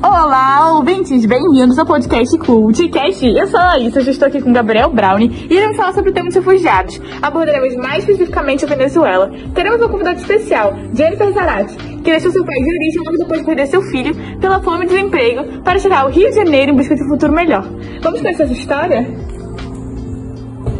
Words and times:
Olá, 0.00 0.76
ouvintes, 0.76 1.26
bem-vindos 1.26 1.76
ao 1.76 1.84
podcast 1.84 2.38
Cultcast. 2.38 3.26
Eu 3.26 3.48
sou 3.48 3.58
a 3.58 3.64
Laísa, 3.64 4.00
já 4.00 4.12
estou 4.12 4.28
aqui 4.28 4.40
com 4.40 4.52
Gabriel 4.52 4.90
Brown 4.90 5.18
e 5.18 5.46
iremos 5.50 5.76
falar 5.76 5.92
sobre 5.92 6.10
o 6.10 6.14
tema 6.14 6.28
dos 6.28 6.36
refugiados. 6.36 7.00
Abordaremos 7.20 7.74
mais 7.74 8.04
especificamente 8.04 8.64
a 8.64 8.68
Venezuela. 8.68 9.28
Teremos 9.52 9.80
uma 9.80 9.88
convidada 9.88 10.16
especial, 10.16 10.72
Jennifer 10.94 11.32
Zarate, 11.32 11.76
que 11.76 12.10
deixou 12.12 12.30
seu 12.30 12.44
país 12.44 12.64
de 12.64 12.70
origem 12.70 13.02
logo 13.04 13.18
depois 13.18 13.40
de 13.40 13.46
perder 13.46 13.66
seu 13.66 13.82
filho 13.82 14.14
pela 14.40 14.62
fome 14.62 14.84
e 14.84 14.88
desemprego 14.88 15.62
para 15.62 15.80
chegar 15.80 16.02
ao 16.02 16.10
Rio 16.10 16.28
de 16.30 16.36
Janeiro 16.36 16.70
em 16.70 16.76
busca 16.76 16.94
de 16.94 17.02
um 17.02 17.08
futuro 17.08 17.32
melhor. 17.32 17.68
Vamos 18.00 18.20
conhecer 18.20 18.44
essa 18.44 18.52
história? 18.52 19.37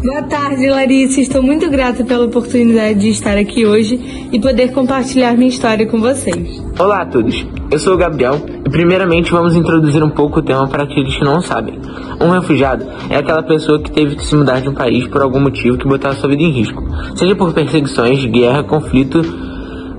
Boa 0.04 0.22
tarde, 0.22 0.68
Larissa. 0.68 1.20
Estou 1.20 1.42
muito 1.42 1.68
grata 1.68 2.04
pela 2.04 2.24
oportunidade 2.24 3.00
de 3.00 3.08
estar 3.08 3.36
aqui 3.36 3.66
hoje 3.66 4.28
e 4.30 4.38
poder 4.38 4.70
compartilhar 4.70 5.36
minha 5.36 5.48
história 5.48 5.86
com 5.86 5.98
vocês. 5.98 6.62
Olá 6.78 7.02
a 7.02 7.06
todos, 7.06 7.44
eu 7.68 7.78
sou 7.80 7.94
o 7.94 7.96
Gabriel 7.96 8.40
e 8.64 8.70
primeiramente 8.70 9.32
vamos 9.32 9.56
introduzir 9.56 10.00
um 10.04 10.10
pouco 10.10 10.38
o 10.38 10.42
tema 10.42 10.68
para 10.68 10.84
aqueles 10.84 11.16
que 11.16 11.24
não 11.24 11.40
sabem. 11.40 11.80
Um 12.20 12.30
refugiado 12.30 12.86
é 13.10 13.16
aquela 13.16 13.42
pessoa 13.42 13.82
que 13.82 13.90
teve 13.90 14.14
que 14.14 14.24
se 14.24 14.36
mudar 14.36 14.60
de 14.60 14.68
um 14.68 14.74
país 14.74 15.08
por 15.08 15.20
algum 15.20 15.40
motivo 15.40 15.76
que 15.76 15.88
botar 15.88 16.12
sua 16.12 16.30
vida 16.30 16.44
em 16.44 16.52
risco, 16.52 16.80
seja 17.16 17.34
por 17.34 17.52
perseguições, 17.52 18.24
guerra, 18.24 18.62
conflito, 18.62 19.20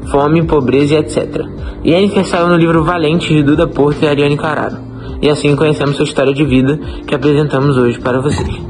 fome, 0.10 0.46
pobreza 0.46 0.96
e 0.96 0.98
etc. 0.98 1.46
E 1.84 1.92
Jennifer 1.92 2.26
saiu 2.26 2.48
no 2.48 2.56
livro 2.56 2.86
Valente 2.86 3.34
de 3.34 3.44
Duda 3.44 3.68
Porto 3.68 4.02
e 4.02 4.08
Ariane 4.08 4.38
Cararo. 4.38 4.78
E 5.22 5.30
assim 5.30 5.54
conhecemos 5.58 5.98
sua 5.98 6.06
história 6.06 6.34
de 6.34 6.46
vida 6.46 6.80
que 7.06 7.14
apresentamos 7.14 7.78
hoje 7.78 8.00
para 8.00 8.22
vocês. 8.22 8.69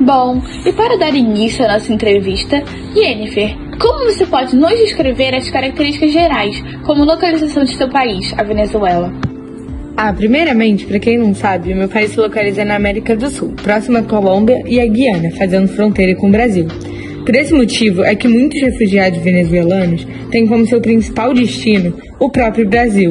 Bom, 0.00 0.42
e 0.64 0.72
para 0.72 0.98
dar 0.98 1.14
início 1.14 1.64
à 1.64 1.72
nossa 1.72 1.92
entrevista, 1.92 2.62
Jennifer, 2.94 3.56
como 3.80 4.04
você 4.04 4.26
pode 4.26 4.54
nos 4.54 4.70
descrever 4.78 5.34
as 5.34 5.48
características 5.48 6.12
gerais, 6.12 6.62
como 6.84 7.04
localização 7.04 7.64
de 7.64 7.74
seu 7.76 7.88
país, 7.88 8.34
a 8.36 8.44
Venezuela? 8.44 9.12
Ah, 9.96 10.12
primeiramente, 10.12 10.84
para 10.84 10.98
quem 10.98 11.16
não 11.16 11.34
sabe, 11.34 11.74
meu 11.74 11.88
país 11.88 12.10
se 12.10 12.20
localiza 12.20 12.62
na 12.62 12.76
América 12.76 13.16
do 13.16 13.30
Sul, 13.30 13.54
próximo 13.62 13.96
à 13.96 14.02
Colômbia 14.02 14.62
e 14.66 14.78
à 14.78 14.86
Guiana, 14.86 15.30
fazendo 15.38 15.68
fronteira 15.68 16.14
com 16.14 16.28
o 16.28 16.32
Brasil. 16.32 16.66
Por 17.24 17.34
esse 17.34 17.54
motivo 17.54 18.04
é 18.04 18.14
que 18.14 18.28
muitos 18.28 18.60
refugiados 18.60 19.18
venezuelanos 19.20 20.06
têm 20.30 20.46
como 20.46 20.66
seu 20.66 20.80
principal 20.80 21.32
destino 21.32 21.94
o 22.20 22.30
próprio 22.30 22.68
Brasil, 22.68 23.10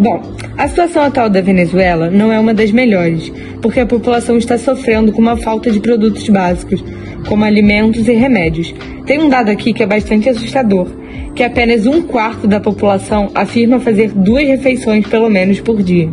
Bom, 0.00 0.22
a 0.56 0.66
situação 0.66 1.02
atual 1.02 1.28
da 1.28 1.42
Venezuela 1.42 2.08
não 2.10 2.32
é 2.32 2.40
uma 2.40 2.54
das 2.54 2.72
melhores, 2.72 3.30
porque 3.60 3.80
a 3.80 3.86
população 3.86 4.38
está 4.38 4.56
sofrendo 4.56 5.12
com 5.12 5.20
uma 5.20 5.36
falta 5.36 5.70
de 5.70 5.78
produtos 5.78 6.26
básicos, 6.30 6.82
como 7.28 7.44
alimentos 7.44 8.08
e 8.08 8.12
remédios. 8.12 8.74
Tem 9.04 9.18
um 9.18 9.28
dado 9.28 9.50
aqui 9.50 9.74
que 9.74 9.82
é 9.82 9.86
bastante 9.86 10.26
assustador, 10.30 10.86
que 11.34 11.42
apenas 11.42 11.86
um 11.86 12.00
quarto 12.00 12.46
da 12.46 12.58
população 12.58 13.30
afirma 13.34 13.78
fazer 13.78 14.10
duas 14.12 14.48
refeições 14.48 15.06
pelo 15.06 15.28
menos 15.28 15.60
por 15.60 15.82
dia. 15.82 16.08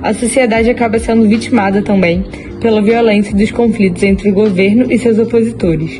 A 0.00 0.14
sociedade 0.14 0.70
acaba 0.70 1.00
sendo 1.00 1.28
vitimada 1.28 1.82
também 1.82 2.24
pela 2.60 2.80
violência 2.80 3.34
dos 3.34 3.50
conflitos 3.50 4.04
entre 4.04 4.30
o 4.30 4.34
governo 4.34 4.92
e 4.92 4.96
seus 4.96 5.18
opositores, 5.18 5.98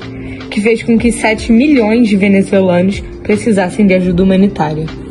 que 0.49 0.61
fez 0.61 0.85
com 0.85 0.97
que 0.97 1.11
7 1.11 1.51
milhões 1.51 2.09
de 2.09 2.17
venezuelanos 2.17 3.01
precisassem 3.25 3.89
de 3.89 3.95
ajuda 3.95 4.23
humanitária. 4.23 5.08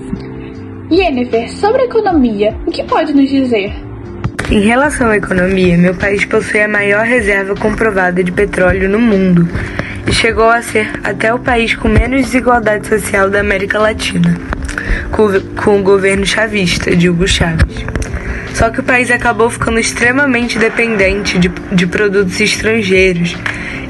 Jennifer, 0.90 1.50
sobre 1.50 1.82
a 1.82 1.86
economia, 1.86 2.56
o 2.66 2.72
que 2.72 2.84
pode 2.84 3.14
nos 3.14 3.30
dizer? 3.30 3.74
Em 4.50 4.62
relação 4.62 5.10
à 5.10 5.18
economia, 5.18 5.78
meu 5.78 5.94
país 5.94 6.24
possui 6.24 6.62
a 6.62 6.68
maior 6.68 7.04
reserva 7.06 7.54
comprovada 7.56 8.24
de 8.24 8.32
petróleo 8.32 8.88
no 8.88 8.98
mundo 8.98 9.48
e 10.08 10.14
chegou 10.14 10.50
a 10.50 10.62
ser 10.62 10.90
até 11.04 11.34
o 11.34 11.40
país 11.40 11.76
com 11.76 11.90
menos 11.90 12.22
desigualdade 12.22 12.88
social 12.88 13.30
da 13.30 13.42
América 13.42 13.78
Latina, 13.78 14.38
com 15.12 15.78
o 15.78 15.84
governo 15.84 16.26
chavista 16.26 16.96
de 16.96 17.10
Hugo 17.10 17.28
Chávez. 17.28 17.86
Só 18.58 18.72
que 18.72 18.80
o 18.80 18.84
país 18.84 19.12
acabou 19.12 19.52
ficando 19.52 19.80
extremamente 19.80 20.58
dependente 20.58 21.38
de, 21.38 21.48
de 21.48 21.86
produtos 21.86 22.42
estrangeiros 22.42 23.36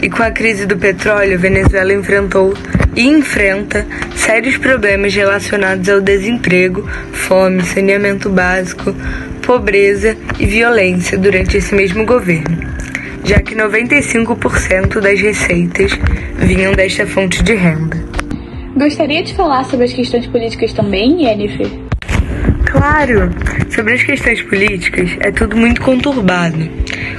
e 0.02 0.10
com 0.10 0.22
a 0.22 0.30
crise 0.30 0.66
do 0.66 0.76
petróleo, 0.76 1.36
a 1.36 1.38
Venezuela 1.40 1.94
enfrentou 1.94 2.54
e 2.94 3.04
enfrenta 3.08 3.88
sérios 4.14 4.58
problemas 4.58 5.16
relacionados 5.16 5.88
ao 5.88 6.02
desemprego, 6.02 6.86
fome, 7.14 7.64
saneamento 7.64 8.30
básico, 8.30 8.94
pobreza 9.42 10.18
e 10.38 10.46
violência 10.46 11.18
durante 11.18 11.56
esse 11.56 11.74
mesmo 11.74 12.06
governo, 12.06 12.58
já 13.24 13.40
que 13.40 13.56
95% 13.56 15.00
das 15.00 15.22
receitas 15.22 15.94
vinham 16.40 16.74
desta 16.74 17.08
fonte 17.08 17.42
de 17.42 17.56
renda. 17.56 17.96
Gostaria 18.76 19.24
de 19.24 19.34
falar 19.34 19.64
sobre 19.64 19.86
as 19.86 19.94
questões 19.94 20.28
políticas 20.28 20.74
também, 20.74 21.24
Yennefer? 21.24 21.87
Claro! 22.78 23.32
Sobre 23.74 23.94
as 23.94 24.04
questões 24.04 24.40
políticas, 24.44 25.10
é 25.20 25.32
tudo 25.32 25.58
muito 25.58 25.82
conturbado, 25.82 26.70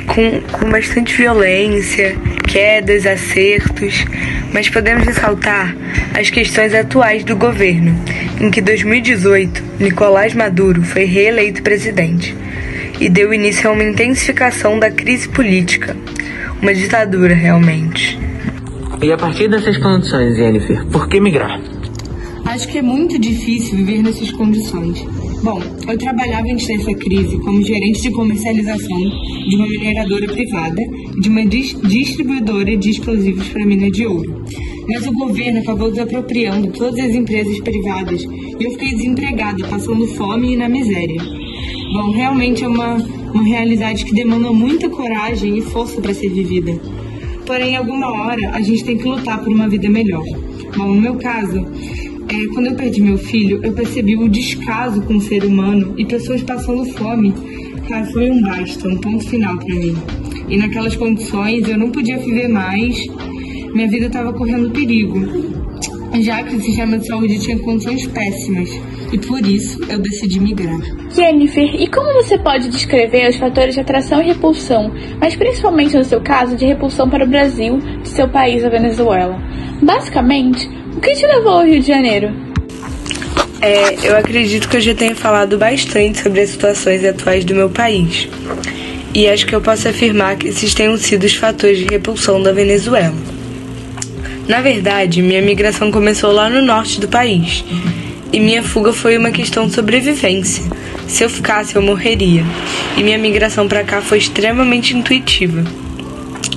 com, 0.07 0.41
com 0.53 0.71
bastante 0.71 1.13
violência, 1.17 2.17
quedas, 2.47 3.05
acertos, 3.05 4.05
mas 4.53 4.69
podemos 4.69 5.05
ressaltar 5.05 5.77
as 6.17 6.31
questões 6.31 6.73
atuais 6.73 7.25
do 7.25 7.35
governo, 7.35 7.93
em 8.41 8.53
que 8.53 8.61
2018 8.61 9.65
Nicolás 9.81 10.33
Maduro 10.33 10.81
foi 10.83 11.05
reeleito 11.05 11.61
presidente 11.61 12.37
e 13.01 13.09
deu 13.09 13.35
início 13.35 13.69
a 13.69 13.73
uma 13.73 13.83
intensificação 13.83 14.79
da 14.79 14.93
crise 14.93 15.29
política, 15.29 15.97
uma 16.63 16.73
ditadura 16.73 17.35
realmente. 17.35 18.17
E 19.03 19.11
a 19.11 19.17
partir 19.17 19.49
dessas 19.49 19.77
condições, 19.77 20.37
Jennifer, 20.37 20.87
por 20.87 21.09
que 21.09 21.21
migrar? 21.21 21.61
Acho 22.45 22.69
que 22.69 22.79
é 22.79 22.83
muito 22.83 23.19
difícil 23.19 23.77
viver 23.77 24.03
nessas 24.03 24.31
condições. 24.31 25.05
Bom, 25.43 25.61
eu 25.87 25.97
trabalhava 25.97 26.49
antes 26.53 26.67
dessa 26.67 26.93
crise 26.95 27.39
como 27.39 27.63
gerente 27.63 28.03
de 28.03 28.11
comercialização 28.11 28.99
de 28.99 29.57
uma 29.57 29.69
mineradora 29.69 30.27
privada 30.27 30.83
e 31.17 31.21
de 31.21 31.29
uma 31.29 31.47
dis 31.47 31.77
distribuidora 31.83 32.77
de 32.77 32.91
explosivos 32.91 33.49
para 33.49 33.65
mina 33.65 33.89
de 33.89 34.05
ouro. 34.05 34.45
Mas 34.89 35.07
o 35.07 35.13
governo 35.13 35.61
acabou 35.61 35.91
desapropriando 35.91 36.73
todas 36.73 36.99
as 37.05 37.15
empresas 37.15 37.61
privadas 37.61 38.23
e 38.23 38.65
eu 38.65 38.71
fiquei 38.73 38.91
desempregada, 38.95 39.69
passando 39.69 40.09
fome 40.09 40.55
e 40.55 40.57
na 40.57 40.69
miséria. 40.69 41.23
Bom, 41.93 42.11
realmente 42.11 42.65
é 42.65 42.69
uma, 42.69 42.97
uma 43.33 43.45
realidade 43.45 44.05
que 44.05 44.15
demanda 44.15 44.53
muita 44.53 44.89
coragem 44.89 45.57
e 45.57 45.63
força 45.63 46.01
para 46.01 46.15
ser 46.15 46.31
vivida. 46.31 46.81
Porém, 47.47 47.77
alguma 47.77 48.09
hora 48.09 48.51
a 48.53 48.61
gente 48.61 48.85
tem 48.85 48.99
que 48.99 49.09
lutar 49.09 49.43
por 49.43 49.53
uma 49.53 49.69
vida 49.69 49.89
melhor. 49.89 50.25
Bom, 50.77 50.89
no 50.89 51.01
meu 51.01 51.15
caso, 51.15 51.65
é, 52.31 52.47
quando 52.53 52.67
eu 52.67 52.75
perdi 52.75 53.01
meu 53.01 53.17
filho, 53.17 53.61
eu 53.63 53.73
percebi 53.73 54.15
o 54.17 54.29
descaso 54.29 55.01
com 55.03 55.17
o 55.17 55.21
ser 55.21 55.45
humano 55.45 55.95
e 55.97 56.05
pessoas 56.05 56.43
passando 56.43 56.85
fome. 56.93 57.33
Cara, 57.89 58.05
foi 58.07 58.31
um 58.31 58.43
basta, 58.43 58.87
um 58.87 58.99
ponto 58.99 59.27
final 59.29 59.57
para 59.57 59.75
mim. 59.75 59.97
E 60.49 60.57
naquelas 60.57 60.95
condições 60.95 61.67
eu 61.67 61.79
não 61.79 61.91
podia 61.91 62.19
viver 62.19 62.49
mais, 62.49 63.03
minha 63.75 63.89
vida 63.89 64.07
estava 64.07 64.33
correndo 64.33 64.71
perigo, 64.71 65.19
já 66.21 66.43
que 66.43 66.57
o 66.57 66.61
sistema 66.61 66.99
de 66.99 67.07
saúde 67.07 67.39
tinha 67.41 67.59
condições 67.59 68.07
péssimas. 68.07 68.71
E 69.11 69.19
por 69.19 69.45
isso 69.47 69.81
eu 69.89 69.99
decidi 69.99 70.39
migrar. 70.39 70.79
Jennifer, 71.11 71.75
e 71.81 71.87
como 71.89 72.13
você 72.23 72.37
pode 72.37 72.69
descrever 72.69 73.31
os 73.31 73.37
fatores 73.37 73.75
de 73.75 73.81
atração 73.81 74.21
e 74.21 74.27
repulsão, 74.27 74.93
mas 75.19 75.35
principalmente 75.35 75.97
no 75.97 76.05
seu 76.05 76.21
caso 76.21 76.57
de 76.57 76.67
repulsão 76.67 77.09
para 77.09 77.25
o 77.25 77.29
Brasil, 77.29 77.79
de 78.03 78.09
seu 78.09 78.29
país, 78.29 78.63
a 78.65 78.69
Venezuela? 78.69 79.39
Basicamente, 79.81 80.69
o 80.97 81.01
que 81.01 81.15
te 81.15 81.25
levou 81.25 81.53
ao 81.53 81.65
Rio 81.65 81.81
de 81.81 81.87
Janeiro? 81.87 82.33
É, 83.61 84.09
eu 84.09 84.17
acredito 84.17 84.69
que 84.69 84.77
eu 84.77 84.81
já 84.81 84.95
tenha 84.95 85.15
falado 85.15 85.57
bastante 85.57 86.21
sobre 86.21 86.41
as 86.41 86.51
situações 86.51 87.05
atuais 87.05 87.45
do 87.45 87.55
meu 87.55 87.71
país. 87.71 88.29
E 89.15 89.29
acho 89.29 89.47
que 89.47 89.55
eu 89.55 89.61
posso 89.61 89.89
afirmar 89.89 90.37
que 90.37 90.49
esses 90.49 90.75
tenham 90.75 90.97
sido 90.97 91.25
os 91.25 91.35
fatores 91.35 91.79
de 91.79 91.85
repulsão 91.85 92.43
da 92.43 92.53
Venezuela. 92.53 93.15
Na 94.49 94.61
verdade, 94.61 95.23
minha 95.23 95.43
migração 95.43 95.91
começou 95.91 96.33
lá 96.33 96.49
no 96.49 96.61
norte 96.61 97.01
do 97.01 97.09
país. 97.09 97.65
E 98.33 98.41
minha 98.41 98.63
fuga 98.63 98.93
foi 98.93 99.17
uma 99.17 99.31
questão 99.31 99.67
de 99.67 99.75
sobrevivência. 99.75 100.65
Se 101.07 101.25
eu 101.25 101.31
ficasse, 101.31 101.77
eu 101.77 101.83
morreria. 101.83 102.45
E 102.97 103.03
minha 103.03 103.19
migração 103.19 103.69
para 103.69 103.85
cá 103.85 104.01
foi 104.01 104.19
extremamente 104.19 104.97
intuitiva. 104.97 105.65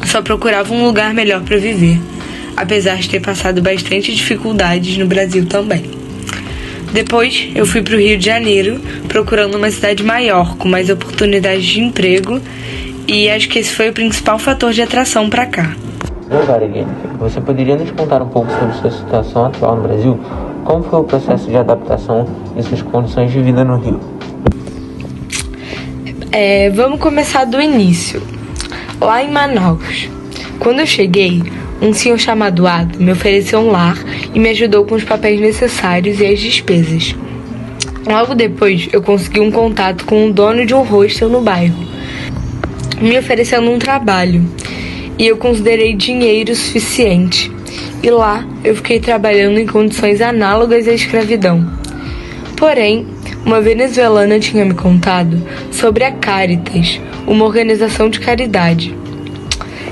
Só 0.06 0.22
procurava 0.22 0.74
um 0.74 0.84
lugar 0.84 1.14
melhor 1.14 1.42
para 1.42 1.58
viver 1.58 2.00
apesar 2.56 2.98
de 2.98 3.10
ter 3.10 3.20
passado 3.20 3.62
bastante 3.62 4.14
dificuldades 4.14 4.98
no 4.98 5.06
Brasil 5.06 5.46
também. 5.46 5.84
Depois, 6.94 7.50
eu 7.56 7.66
fui 7.66 7.82
para 7.82 7.96
o 7.96 8.00
Rio 8.00 8.18
de 8.18 8.26
Janeiro, 8.26 8.82
procurando 9.08 9.56
uma 9.56 9.72
cidade 9.72 10.04
maior, 10.04 10.58
com 10.58 10.68
mais 10.68 10.90
oportunidades 10.90 11.64
de 11.64 11.80
emprego, 11.80 12.40
e 13.08 13.30
acho 13.30 13.48
que 13.48 13.60
esse 13.60 13.74
foi 13.74 13.90
o 13.90 13.94
principal 13.94 14.38
fator 14.38 14.74
de 14.74 14.82
atração 14.82 15.30
para 15.30 15.46
cá. 15.46 15.76
Agora, 16.30 16.62
Jennifer, 16.62 17.12
você 17.20 17.42
poderia 17.42 17.76
nos 17.76 17.92
contar 17.92 18.22
um 18.22 18.28
pouco 18.28 18.52
sobre 18.52 18.74
sua 18.76 18.92
situação 18.92 19.46
atual 19.46 19.76
no 19.76 19.84
Brasil? 19.84 20.20
Como 20.64 20.84
foi 20.84 21.00
o 21.00 21.04
processo 21.04 21.50
de 21.50 21.58
adaptação 21.58 22.28
e 22.56 22.64
suas 22.64 22.82
condições 22.82 23.32
de 23.32 23.42
vida 23.42 23.64
no 23.64 23.78
Rio? 23.78 24.00
É, 26.32 26.70
vamos 26.70 27.00
começar 27.00 27.46
do 27.46 27.62
início. 27.62 28.22
Lá 29.00 29.22
em 29.22 29.30
Manaus. 29.30 30.10
Quando 30.60 30.80
eu 30.80 30.86
cheguei, 30.86 31.42
um 31.82 31.92
senhor 31.94 32.20
chamado 32.20 32.68
Ado 32.68 33.00
me 33.00 33.12
ofereceu 33.12 33.60
um 33.60 33.72
lar 33.72 33.98
e 34.34 34.40
me 34.40 34.50
ajudou 34.50 34.86
com 34.86 34.94
os 34.94 35.04
papéis 35.04 35.42
necessários 35.42 36.20
e 36.20 36.26
as 36.26 36.40
despesas. 36.40 37.16
Logo 38.06 38.36
depois, 38.36 38.88
eu 38.94 39.02
consegui 39.02 39.40
um 39.40 39.52
contato 39.52 40.06
com 40.06 40.28
o 40.28 40.34
dono 40.34 40.66
de 40.66 40.76
um 40.76 40.84
hostel 40.84 41.30
no 41.30 41.42
bairro, 41.42 41.84
me 43.02 43.18
oferecendo 43.18 43.72
um 43.72 43.80
trabalho, 43.80 44.44
e 45.18 45.26
eu 45.26 45.38
considerei 45.38 45.96
dinheiro 45.96 46.56
suficiente. 46.56 47.52
E 48.04 48.10
lá 48.10 48.46
eu 48.64 48.76
fiquei 48.76 49.00
trabalhando 49.00 49.60
em 49.60 49.66
condições 49.66 50.22
análogas 50.22 50.88
à 50.88 50.94
escravidão. 50.94 51.68
Porém, 52.58 53.08
uma 53.46 53.60
venezuelana 53.60 54.40
tinha 54.40 54.66
me 54.66 54.74
contado 54.74 55.42
sobre 55.72 56.04
a 56.04 56.12
Caritas, 56.12 57.00
uma 57.26 57.46
organização 57.46 58.10
de 58.10 58.20
caridade. 58.20 59.01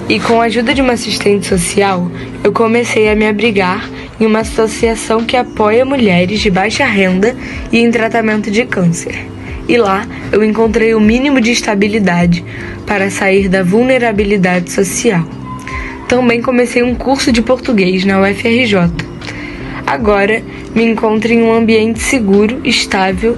E 0.10 0.20
com 0.20 0.42
a 0.42 0.46
ajuda 0.46 0.74
de 0.74 0.82
uma 0.82 0.94
assistente 0.94 1.46
social, 1.46 2.12
eu 2.44 2.52
comecei 2.52 3.08
a 3.10 3.16
me 3.16 3.28
abrigar 3.28 3.88
em 4.20 4.26
uma 4.26 4.40
associação 4.40 5.24
que 5.24 5.38
apoia 5.38 5.86
mulheres 5.86 6.40
de 6.40 6.50
baixa 6.50 6.84
renda 6.84 7.36
e 7.72 7.78
em 7.78 7.92
tratamento 7.92 8.50
de 8.50 8.66
câncer. 8.66 9.28
E 9.68 9.78
lá 9.78 10.08
eu 10.32 10.44
encontrei 10.44 10.96
o 10.96 11.00
mínimo 11.00 11.40
de 11.40 11.52
estabilidade 11.52 12.44
para 12.88 13.12
sair 13.12 13.48
da 13.48 13.62
vulnerabilidade 13.62 14.72
social. 14.72 15.24
Também 16.08 16.42
comecei 16.42 16.82
um 16.82 16.96
curso 16.96 17.32
de 17.32 17.44
português 17.44 18.04
na 18.04 18.20
UFRJ. 18.20 18.90
Agora 19.86 20.42
me 20.74 20.86
encontro 20.86 21.32
em 21.32 21.44
um 21.44 21.54
ambiente 21.54 22.00
seguro, 22.00 22.60
estável, 22.64 23.38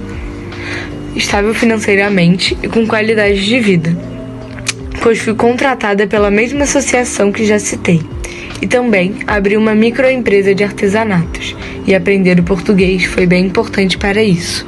estável 1.14 1.52
financeiramente 1.52 2.56
e 2.62 2.68
com 2.68 2.86
qualidade 2.86 3.44
de 3.44 3.60
vida, 3.60 3.94
pois 5.00 5.18
fui 5.18 5.34
contratada 5.34 6.06
pela 6.06 6.30
mesma 6.30 6.64
associação 6.64 7.30
que 7.32 7.46
já 7.46 7.58
citei 7.58 8.00
e 8.62 8.66
também 8.66 9.16
abri 9.26 9.56
uma 9.56 9.74
microempresa 9.74 10.54
de 10.54 10.62
artesanatos. 10.62 11.54
E 11.84 11.94
aprender 11.94 12.38
o 12.38 12.44
português 12.44 13.04
foi 13.04 13.26
bem 13.26 13.46
importante 13.46 13.98
para 13.98 14.22
isso. 14.22 14.64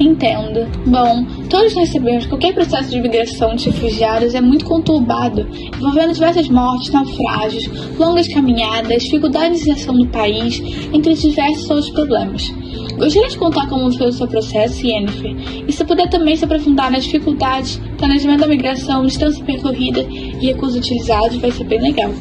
Entendo. 0.00 0.66
Bom, 0.86 1.24
todos 1.48 1.74
nós 1.74 1.88
sabemos 1.90 2.24
que 2.24 2.30
qualquer 2.30 2.54
processo 2.54 2.90
de 2.90 3.00
migração 3.00 3.54
de 3.54 3.70
refugiados 3.70 4.34
é 4.34 4.40
muito 4.40 4.64
conturbado, 4.64 5.46
envolvendo 5.76 6.14
diversas 6.14 6.48
mortes, 6.48 6.90
naufrágios, 6.92 7.66
longas 7.96 8.28
caminhadas, 8.28 9.04
dificuldades 9.04 9.62
de 9.62 9.70
inserção 9.70 9.94
no 9.94 10.06
país, 10.08 10.60
entre 10.92 11.14
diversos 11.14 11.68
outros 11.68 11.90
problemas. 11.90 12.52
Gostaria 12.96 13.28
de 13.28 13.38
contar 13.38 13.68
como 13.68 13.92
foi 13.96 14.08
o 14.08 14.12
seu 14.12 14.26
processo, 14.26 14.84
Yennefer, 14.84 15.36
e 15.66 15.72
se 15.72 15.84
puder 15.84 16.08
também 16.08 16.36
se 16.36 16.44
aprofundar 16.44 16.90
nas 16.90 17.04
dificuldades, 17.04 17.80
planejamento 17.98 18.40
da 18.40 18.46
migração, 18.46 19.04
distância 19.04 19.44
percorrida 19.44 20.00
e 20.00 20.46
recursos 20.46 20.78
utilizados, 20.78 21.36
vai 21.36 21.50
ser 21.50 21.64
bem 21.64 21.80
legal 21.82 22.14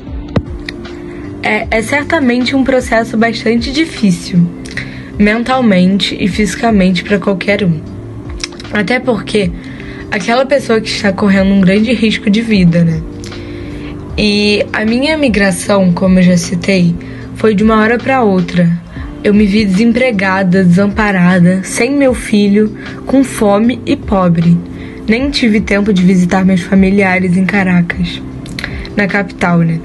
é, 1.48 1.66
é 1.72 1.82
certamente 1.82 2.56
um 2.58 2.64
processo 2.64 3.16
bastante 3.16 3.72
difícil, 3.72 4.46
mentalmente 5.18 6.18
e 6.20 6.28
fisicamente 6.28 7.06
para 7.06 7.20
qualquer 7.20 7.64
um. 7.64 7.80
Até 8.74 9.00
porque 9.00 9.50
aquela 10.12 10.46
pessoa 10.46 10.82
que 10.82 10.90
está 10.90 11.14
correndo 11.14 11.54
um 11.54 11.62
grande 11.62 11.94
risco 11.94 12.30
de 12.30 12.42
vida, 12.42 12.84
né? 12.84 13.02
E 14.18 14.66
a 14.74 14.84
minha 14.84 15.18
migração, 15.18 15.94
como 15.94 16.20
eu 16.20 16.24
já 16.24 16.36
citei, 16.36 16.94
foi 17.36 17.56
de 17.56 17.64
uma 17.64 17.80
hora 17.80 17.98
para 17.98 18.24
outra. 18.24 18.70
Eu 19.24 19.34
me 19.34 19.46
vi 19.46 19.64
desempregada, 19.64 20.66
desamparada, 20.66 21.62
sem 21.64 21.92
meu 21.92 22.14
filho, 22.14 22.76
com 23.06 23.24
fome 23.24 23.80
e 23.86 23.96
pobre. 23.96 24.58
Nem 25.08 25.30
tive 25.30 25.62
tempo 25.62 25.94
de 25.94 26.04
visitar 26.04 26.44
meus 26.44 26.62
familiares 26.62 27.38
em 27.38 27.46
Caracas, 27.46 28.22
na 28.96 29.08
capital, 29.08 29.60
né? 29.60 29.80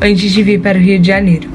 antes 0.00 0.30
de 0.30 0.42
vir 0.42 0.60
para 0.60 0.78
o 0.78 0.80
Rio 0.80 1.00
de 1.00 1.08
Janeiro. 1.08 1.48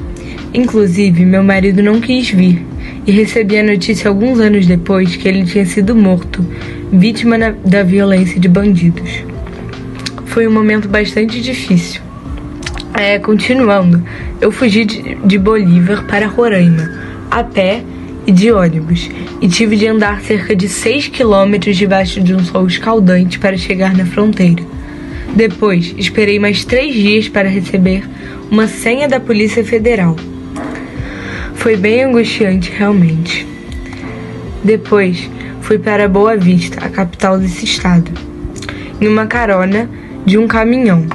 Inclusive, 0.52 1.24
meu 1.24 1.42
marido 1.42 1.82
não 1.82 2.00
quis 2.00 2.28
vir 2.30 2.62
e 3.06 3.12
recebi 3.12 3.58
a 3.58 3.62
notícia 3.62 4.08
alguns 4.08 4.40
anos 4.40 4.66
depois 4.66 5.16
que 5.16 5.26
ele 5.26 5.44
tinha 5.44 5.64
sido 5.64 5.96
morto, 5.96 6.46
vítima 6.92 7.38
da 7.64 7.82
violência 7.82 8.38
de 8.38 8.46
bandidos. 8.46 9.24
Foi 10.26 10.46
um 10.46 10.52
momento 10.52 10.86
bastante 10.86 11.40
difícil. 11.40 12.02
É, 12.92 13.18
continuando, 13.18 14.04
eu 14.40 14.52
fugi 14.52 14.84
de, 14.84 15.38
Bolívar 15.38 16.04
para 16.06 16.26
Roraima, 16.26 16.90
a 17.30 17.42
pé 17.42 17.82
e 18.26 18.32
de 18.32 18.50
ônibus, 18.50 19.10
e 19.40 19.48
tive 19.48 19.76
de 19.76 19.86
andar 19.86 20.20
cerca 20.22 20.54
de 20.56 20.68
6 20.68 21.08
quilômetros 21.08 21.76
debaixo 21.76 22.20
de 22.22 22.34
um 22.34 22.44
sol 22.44 22.66
escaldante 22.66 23.38
para 23.38 23.56
chegar 23.56 23.94
na 23.94 24.06
fronteira. 24.06 24.62
Depois, 25.34 25.94
esperei 25.98 26.38
mais 26.38 26.64
três 26.64 26.94
dias 26.94 27.28
para 27.28 27.48
receber 27.48 28.04
uma 28.50 28.68
senha 28.68 29.08
da 29.08 29.18
Polícia 29.18 29.64
Federal. 29.64 30.16
Foi 31.54 31.76
bem 31.76 32.04
angustiante, 32.04 32.70
realmente. 32.70 33.46
Depois, 34.62 35.28
fui 35.60 35.78
para 35.78 36.08
Boa 36.08 36.36
Vista, 36.36 36.84
a 36.84 36.88
capital 36.88 37.38
desse 37.38 37.64
estado, 37.64 38.10
em 39.00 39.08
uma 39.08 39.26
carona 39.26 39.90
de 40.24 40.38
um 40.38 40.46
caminhão. 40.46 41.06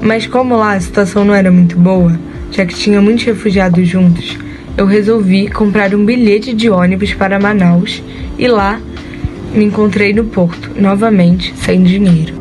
Mas 0.00 0.26
como 0.26 0.56
lá 0.56 0.72
a 0.72 0.80
situação 0.80 1.24
não 1.24 1.34
era 1.34 1.50
muito 1.50 1.76
boa, 1.76 2.18
já 2.50 2.64
que 2.64 2.74
tinha 2.74 3.00
muitos 3.00 3.24
refugiados 3.24 3.86
juntos, 3.86 4.38
eu 4.78 4.86
resolvi 4.86 5.48
comprar 5.48 5.92
um 5.92 6.04
bilhete 6.04 6.54
de 6.54 6.70
ônibus 6.70 7.12
para 7.12 7.40
Manaus 7.40 8.00
e 8.38 8.46
lá 8.46 8.80
me 9.52 9.64
encontrei 9.64 10.12
no 10.12 10.22
porto, 10.22 10.70
novamente, 10.80 11.52
sem 11.56 11.82
dinheiro. 11.82 12.34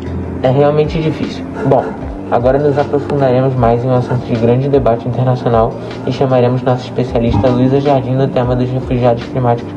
É 0.43 0.51
realmente 0.51 1.01
difícil. 1.01 1.43
Bom, 1.65 1.83
Agora 2.29 2.59
nos 2.59 2.77
aprofundaremos 2.77 3.55
mais 3.55 3.85
em 3.85 3.87
um 3.87 3.95
assunto 3.95 4.25
de 4.25 4.35
grande 4.35 4.67
debate 4.67 5.07
internacional 5.07 5.73
e 6.05 6.11
chamaremos 6.11 6.61
nossa 6.61 6.83
especialista 6.83 7.47
Luísa 7.47 7.79
Jardim 7.79 8.15
no 8.15 8.27
tema 8.27 8.53
dos 8.53 8.69
refugiados 8.69 9.23
climáticos 9.23 9.73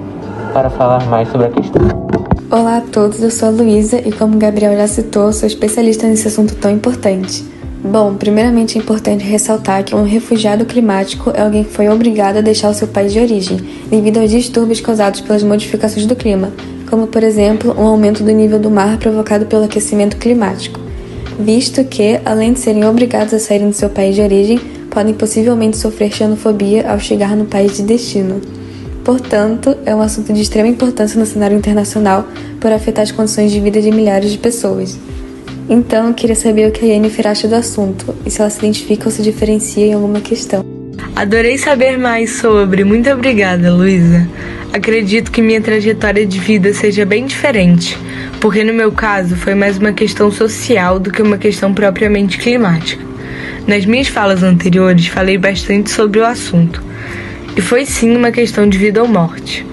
para 0.52 0.68
falar 0.68 1.06
mais 1.06 1.28
sobre 1.28 1.46
a 1.46 1.50
questão. 1.50 1.80
Olá 2.50 2.78
a 2.78 2.80
todos, 2.80 3.22
eu 3.22 3.30
sou 3.30 3.50
a 3.50 3.52
Luísa 3.52 4.00
e 4.04 4.10
como 4.10 4.34
o 4.34 4.38
Gabriel 4.38 4.76
já 4.76 4.88
citou, 4.88 5.32
sou 5.32 5.46
especialista 5.46 6.08
nesse 6.08 6.26
assunto 6.26 6.56
tão 6.56 6.72
importante. 6.72 7.59
Bom, 7.82 8.14
primeiramente 8.14 8.78
é 8.78 8.80
importante 8.80 9.24
ressaltar 9.24 9.84
que 9.84 9.94
um 9.94 10.04
refugiado 10.04 10.64
climático 10.64 11.30
é 11.34 11.40
alguém 11.40 11.64
que 11.64 11.72
foi 11.72 11.88
obrigado 11.88 12.36
a 12.36 12.42
deixar 12.42 12.70
o 12.70 12.74
seu 12.74 12.88
país 12.88 13.12
de 13.12 13.20
origem, 13.20 13.58
devido 13.88 14.18
aos 14.18 14.30
distúrbios 14.30 14.80
causados 14.80 15.20
pelas 15.20 15.42
modificações 15.42 16.06
do 16.06 16.14
clima, 16.14 16.52
como 16.88 17.06
por 17.06 17.22
exemplo 17.22 17.74
um 17.78 17.86
aumento 17.86 18.22
do 18.22 18.30
nível 18.30 18.58
do 18.58 18.70
mar 18.70 18.98
provocado 18.98 19.46
pelo 19.46 19.64
aquecimento 19.64 20.16
climático 20.16 20.80
visto 21.40 21.82
que, 21.84 22.20
além 22.24 22.52
de 22.52 22.60
serem 22.60 22.84
obrigados 22.84 23.32
a 23.32 23.38
saírem 23.38 23.70
do 23.70 23.74
seu 23.74 23.88
país 23.88 24.14
de 24.14 24.20
origem, 24.20 24.58
podem 24.90 25.14
possivelmente 25.14 25.76
sofrer 25.76 26.12
xenofobia 26.12 26.90
ao 26.90 26.98
chegar 26.98 27.36
no 27.36 27.46
país 27.46 27.76
de 27.76 27.82
destino. 27.82 28.40
Portanto, 29.04 29.76
é 29.86 29.94
um 29.94 30.02
assunto 30.02 30.32
de 30.32 30.42
extrema 30.42 30.68
importância 30.68 31.18
no 31.18 31.24
cenário 31.24 31.56
internacional 31.56 32.26
por 32.60 32.70
afetar 32.70 33.02
as 33.02 33.12
condições 33.12 33.50
de 33.50 33.60
vida 33.60 33.80
de 33.80 33.90
milhares 33.90 34.30
de 34.30 34.38
pessoas. 34.38 34.98
Então, 35.72 36.08
eu 36.08 36.14
queria 36.14 36.34
saber 36.34 36.66
o 36.66 36.72
que 36.72 36.84
a 36.84 36.88
Yennefer 36.88 37.28
acha 37.28 37.46
do 37.46 37.54
assunto 37.54 38.12
e 38.26 38.30
se 38.30 38.40
ela 38.40 38.50
se 38.50 38.58
identifica 38.58 39.04
ou 39.04 39.10
se 39.12 39.22
diferencia 39.22 39.86
em 39.86 39.94
alguma 39.94 40.20
questão. 40.20 40.64
Adorei 41.14 41.56
saber 41.58 41.96
mais 41.96 42.32
sobre. 42.38 42.82
Muito 42.82 43.08
obrigada, 43.08 43.72
Luísa. 43.72 44.28
Acredito 44.72 45.30
que 45.30 45.40
minha 45.40 45.60
trajetória 45.60 46.26
de 46.26 46.40
vida 46.40 46.74
seja 46.74 47.06
bem 47.06 47.24
diferente, 47.24 47.96
porque 48.40 48.64
no 48.64 48.74
meu 48.74 48.90
caso 48.90 49.36
foi 49.36 49.54
mais 49.54 49.78
uma 49.78 49.92
questão 49.92 50.28
social 50.32 50.98
do 50.98 51.12
que 51.12 51.22
uma 51.22 51.38
questão 51.38 51.72
propriamente 51.72 52.36
climática. 52.36 53.04
Nas 53.64 53.86
minhas 53.86 54.08
falas 54.08 54.42
anteriores 54.42 55.06
falei 55.06 55.38
bastante 55.38 55.90
sobre 55.90 56.18
o 56.18 56.26
assunto, 56.26 56.82
e 57.56 57.60
foi 57.60 57.86
sim 57.86 58.16
uma 58.16 58.32
questão 58.32 58.68
de 58.68 58.76
vida 58.76 59.00
ou 59.00 59.08
morte. 59.08 59.64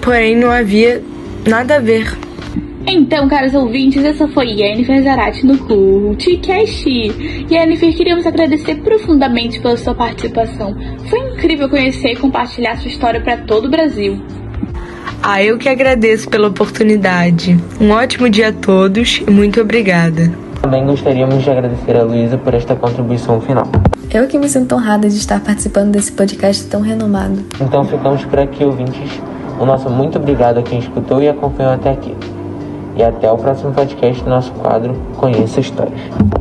Porém, 0.00 0.34
não 0.34 0.50
havia 0.50 1.02
nada 1.46 1.76
a 1.76 1.78
ver 1.78 2.16
então, 2.86 3.28
caros 3.28 3.54
ouvintes, 3.54 4.04
essa 4.04 4.26
foi 4.28 4.46
Yennefer 4.46 5.02
Zarate 5.02 5.46
no 5.46 5.58
CultCast. 5.58 6.88
Yennefer, 7.50 7.94
queríamos 7.94 8.26
agradecer 8.26 8.76
profundamente 8.76 9.60
pela 9.60 9.76
sua 9.76 9.94
participação. 9.94 10.74
Foi 11.08 11.18
incrível 11.18 11.68
conhecer 11.68 12.12
e 12.12 12.16
compartilhar 12.16 12.76
sua 12.76 12.88
história 12.88 13.20
para 13.20 13.36
todo 13.36 13.66
o 13.66 13.70
Brasil. 13.70 14.20
Ah, 15.22 15.42
eu 15.42 15.58
que 15.58 15.68
agradeço 15.68 16.28
pela 16.30 16.48
oportunidade. 16.48 17.58
Um 17.78 17.90
ótimo 17.90 18.30
dia 18.30 18.48
a 18.48 18.52
todos 18.52 19.22
e 19.26 19.30
muito 19.30 19.60
obrigada. 19.60 20.32
Também 20.62 20.84
gostaríamos 20.86 21.42
de 21.42 21.50
agradecer 21.50 21.96
a 21.96 22.02
Luísa 22.02 22.38
por 22.38 22.54
esta 22.54 22.74
contribuição 22.74 23.40
final. 23.40 23.66
Eu 24.12 24.26
que 24.26 24.38
me 24.38 24.48
sinto 24.48 24.74
honrada 24.74 25.08
de 25.08 25.16
estar 25.16 25.40
participando 25.40 25.92
desse 25.92 26.12
podcast 26.12 26.66
tão 26.68 26.80
renomado. 26.80 27.44
Então 27.60 27.84
ficamos 27.84 28.24
por 28.24 28.38
aqui, 28.38 28.64
ouvintes. 28.64 29.20
O 29.58 29.66
nosso 29.66 29.90
muito 29.90 30.18
obrigado 30.18 30.58
a 30.58 30.62
quem 30.62 30.78
escutou 30.78 31.22
e 31.22 31.28
acompanhou 31.28 31.72
até 31.72 31.90
aqui. 31.90 32.16
E 32.96 33.02
até 33.02 33.30
o 33.30 33.38
próximo 33.38 33.72
podcast 33.72 34.22
do 34.22 34.30
nosso 34.30 34.52
quadro 34.52 34.94
Conheça 35.16 35.60
Histórias. 35.60 36.39